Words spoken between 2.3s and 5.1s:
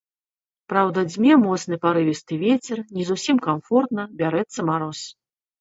вецер, не зусім камфортна, бярэцца мароз.